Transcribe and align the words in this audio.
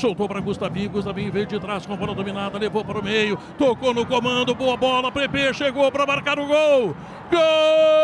soltou 0.00 0.28
para 0.28 0.40
Gustavinho, 0.40 0.90
Gustavinho 0.90 1.32
veio 1.32 1.46
de 1.46 1.58
trás 1.58 1.86
com 1.86 1.94
a 1.94 1.96
bola 1.96 2.14
dominada, 2.14 2.58
levou 2.58 2.84
para 2.84 2.98
o 2.98 3.04
meio, 3.04 3.38
tocou 3.58 3.94
no 3.94 4.04
comando, 4.06 4.54
boa 4.54 4.76
bola, 4.76 5.10
Pepe 5.10 5.52
chegou 5.54 5.90
para 5.90 6.06
marcar 6.06 6.38
o 6.38 6.46
gol. 6.46 6.94
Gol! 7.30 7.96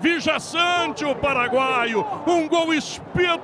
Vijaçante 0.00 1.04
o 1.04 1.14
paraguaio, 1.14 2.04
um 2.26 2.48
gol 2.48 2.72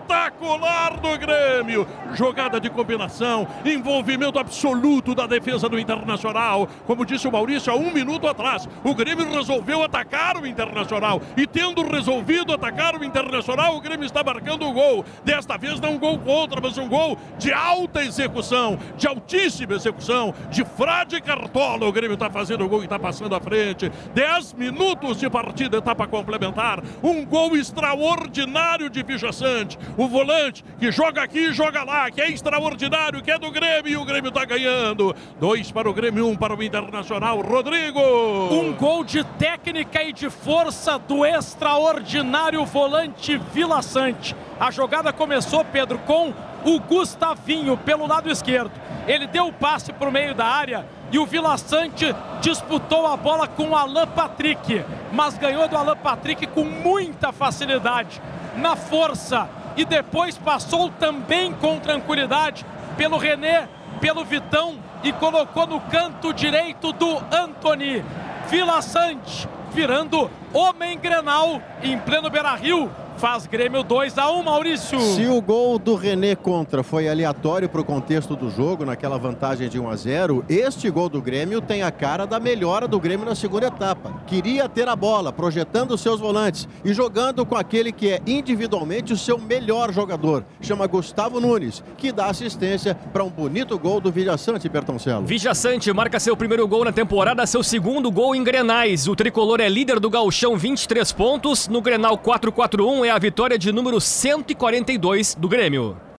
espetacular 0.02 1.00
do 1.00 1.18
Grêmio. 1.18 1.86
Jogada 2.14 2.60
de 2.60 2.68
combinação, 2.68 3.46
envolvimento 3.64 4.38
absoluto 4.38 5.14
da 5.14 5.26
defesa 5.26 5.68
do 5.68 5.78
Internacional. 5.78 6.68
Como 6.86 7.06
disse 7.06 7.28
o 7.28 7.32
Maurício 7.32 7.72
há 7.72 7.76
um 7.76 7.92
minuto 7.92 8.26
atrás, 8.26 8.68
o 8.84 8.94
Grêmio 8.94 9.30
resolveu 9.30 9.82
atacar 9.82 10.36
o 10.36 10.46
Internacional 10.46 11.22
e 11.36 11.46
tendo 11.46 11.86
resolvido 11.86 12.41
atacar 12.62 12.94
o 12.94 13.04
Internacional, 13.04 13.76
o 13.76 13.80
Grêmio 13.80 14.06
está 14.06 14.22
marcando 14.22 14.66
o 14.66 14.72
gol. 14.72 15.04
Desta 15.24 15.56
vez 15.56 15.80
não 15.80 15.94
um 15.94 15.98
gol 15.98 16.18
contra, 16.18 16.60
mas 16.60 16.78
um 16.78 16.88
gol 16.88 17.18
de 17.38 17.52
alta 17.52 18.04
execução, 18.04 18.78
de 18.96 19.08
altíssima 19.08 19.74
execução, 19.74 20.32
de 20.48 20.64
frade 20.64 21.20
cartola. 21.20 21.86
O 21.86 21.92
Grêmio 21.92 22.14
está 22.14 22.30
fazendo 22.30 22.64
o 22.64 22.68
gol 22.68 22.80
e 22.80 22.84
está 22.84 22.98
passando 22.98 23.34
à 23.34 23.40
frente. 23.40 23.90
Dez 24.14 24.52
minutos 24.52 25.18
de 25.18 25.28
partida, 25.28 25.78
etapa 25.78 26.06
complementar 26.06 26.82
um 27.02 27.24
gol 27.26 27.56
extraordinário 27.56 28.88
de 28.88 29.02
Sante. 29.32 29.78
O 29.96 30.08
volante 30.08 30.64
que 30.78 30.90
joga 30.90 31.22
aqui 31.22 31.48
e 31.48 31.52
joga 31.52 31.82
lá, 31.82 32.10
que 32.10 32.20
é 32.20 32.30
extraordinário, 32.30 33.22
que 33.22 33.30
é 33.30 33.38
do 33.38 33.50
Grêmio 33.50 33.92
e 33.92 33.96
o 33.96 34.04
Grêmio 34.04 34.28
está 34.28 34.44
ganhando. 34.44 35.14
Dois 35.38 35.70
para 35.70 35.90
o 35.90 35.92
Grêmio, 35.92 36.26
um 36.26 36.36
para 36.36 36.54
o 36.54 36.62
Internacional. 36.62 37.40
Rodrigo! 37.40 38.00
Um 38.00 38.72
gol 38.72 39.04
de 39.04 39.24
técnica 39.38 40.02
e 40.02 40.12
de 40.12 40.30
força 40.30 40.98
do 40.98 41.26
extraordinário 41.26 42.51
volante 42.66 43.38
Vila 43.52 43.80
Sante. 43.82 44.36
A 44.60 44.70
jogada 44.70 45.12
começou, 45.12 45.64
Pedro, 45.64 45.98
com 46.00 46.32
o 46.64 46.78
Gustavinho 46.80 47.76
pelo 47.76 48.06
lado 48.06 48.30
esquerdo. 48.30 48.70
Ele 49.06 49.26
deu 49.26 49.48
o 49.48 49.52
passe 49.52 49.92
para 49.92 50.08
o 50.08 50.12
meio 50.12 50.34
da 50.34 50.46
área 50.46 50.86
e 51.10 51.18
o 51.18 51.26
Vila 51.26 51.56
Sante 51.56 52.14
disputou 52.40 53.06
a 53.06 53.16
bola 53.16 53.48
com 53.48 53.70
o 53.70 53.76
Alan 53.76 54.06
Patrick, 54.06 54.84
mas 55.12 55.36
ganhou 55.36 55.66
do 55.68 55.76
Alan 55.76 55.96
Patrick 55.96 56.46
com 56.48 56.64
muita 56.64 57.32
facilidade, 57.32 58.20
na 58.56 58.76
força, 58.76 59.48
e 59.76 59.84
depois 59.84 60.38
passou 60.38 60.90
também 60.90 61.52
com 61.54 61.78
tranquilidade 61.78 62.64
pelo 62.96 63.18
René, 63.18 63.68
pelo 64.00 64.24
Vitão 64.24 64.76
e 65.02 65.12
colocou 65.12 65.66
no 65.66 65.80
canto 65.80 66.32
direito 66.32 66.92
do 66.92 67.22
Anthony. 67.30 68.04
Vila 68.48 68.80
Sante 68.82 69.48
virando 69.72 70.30
homem 70.52 70.98
Grenal 70.98 71.60
em 71.82 71.98
pleno 71.98 72.30
Beira-Rio 72.30 72.90
faz 73.16 73.46
Grêmio 73.46 73.82
2 73.82 74.18
a 74.18 74.30
1 74.30 74.42
Maurício. 74.42 75.00
Se 75.00 75.26
o 75.26 75.40
gol 75.40 75.78
do 75.78 75.94
René 75.94 76.34
contra 76.34 76.82
foi 76.82 77.08
aleatório 77.08 77.68
para 77.68 77.80
o 77.80 77.84
contexto 77.84 78.34
do 78.34 78.50
jogo, 78.50 78.84
naquela 78.84 79.18
vantagem 79.18 79.68
de 79.68 79.78
1 79.78 79.88
a 79.88 79.96
0, 79.96 80.44
este 80.48 80.90
gol 80.90 81.08
do 81.08 81.20
Grêmio 81.20 81.60
tem 81.60 81.82
a 81.82 81.90
cara 81.90 82.26
da 82.26 82.40
melhora 82.40 82.88
do 82.88 82.98
Grêmio 82.98 83.26
na 83.26 83.34
segunda 83.34 83.66
etapa. 83.66 84.22
Queria 84.26 84.68
ter 84.68 84.88
a 84.88 84.96
bola, 84.96 85.32
projetando 85.32 85.96
seus 85.96 86.20
volantes 86.20 86.68
e 86.84 86.92
jogando 86.92 87.44
com 87.44 87.56
aquele 87.56 87.92
que 87.92 88.10
é 88.10 88.20
individualmente 88.26 89.12
o 89.12 89.16
seu 89.16 89.38
melhor 89.38 89.92
jogador, 89.92 90.44
chama 90.60 90.86
Gustavo 90.86 91.40
Nunes, 91.40 91.82
que 91.96 92.12
dá 92.12 92.26
assistência 92.26 92.94
para 93.12 93.24
um 93.24 93.30
bonito 93.30 93.78
gol 93.78 94.00
do 94.00 94.10
Vijaçante 94.10 94.68
Bertoncello. 94.68 95.26
Vijaçante 95.26 95.92
marca 95.92 96.18
seu 96.18 96.36
primeiro 96.36 96.66
gol 96.66 96.84
na 96.84 96.92
temporada, 96.92 97.46
seu 97.46 97.62
segundo 97.62 98.10
gol 98.10 98.34
em 98.34 98.42
Grenais. 98.42 99.06
O 99.06 99.14
tricolor 99.14 99.60
é 99.60 99.68
líder 99.68 100.00
do 100.00 100.10
Gauchão, 100.10 100.56
23 100.56 101.12
pontos. 101.12 101.68
No 101.68 101.80
Grenal 101.80 102.18
4-4-1 102.18 103.01
é 103.04 103.10
a 103.10 103.18
vitória 103.18 103.58
de 103.58 103.72
número 103.72 104.00
142 104.00 105.34
do 105.34 105.48
Grêmio. 105.48 105.96